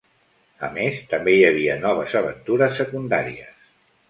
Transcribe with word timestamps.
A 0.67 0.69
més, 0.77 0.97
també 1.11 1.35
hi 1.35 1.43
havia 1.49 1.75
noves 1.83 2.17
aventures 2.23 2.75
secundàries. 2.81 3.71